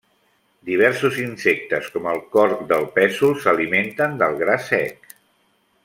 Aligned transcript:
Diversos 0.69 1.19
insectes 1.23 1.91
com 1.97 2.07
el 2.13 2.23
corc 2.37 2.65
del 2.73 2.87
pèsol 2.97 3.37
s'alimenten 3.45 4.19
del 4.23 4.41
gra 4.45 4.57
sec. 4.73 5.15